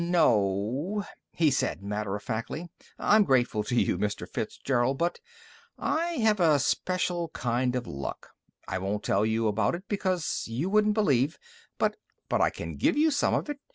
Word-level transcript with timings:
"No 0.03 0.33
o 0.33 1.03
o," 1.03 1.03
he 1.31 1.51
said 1.51 1.83
matter 1.83 2.15
of 2.15 2.23
factly. 2.23 2.71
"I'm 2.97 3.23
grateful 3.23 3.63
to 3.65 3.79
you, 3.79 3.99
Mr. 3.99 4.27
Fitzgerald, 4.27 4.97
but 4.97 5.19
I 5.77 6.13
have 6.13 6.39
a 6.39 6.57
special 6.57 7.29
kind 7.35 7.75
of 7.75 7.85
luck. 7.85 8.31
I 8.67 8.79
won't 8.79 9.03
tell 9.03 9.27
you 9.27 9.47
about 9.47 9.75
it 9.75 9.87
because 9.87 10.45
you 10.47 10.71
wouldn't 10.71 10.95
believe 10.95 11.37
but 11.77 11.97
but 12.29 12.41
I 12.41 12.49
can 12.49 12.77
give 12.77 12.97
you 12.97 13.11
some 13.11 13.35
of 13.35 13.47
it. 13.47 13.59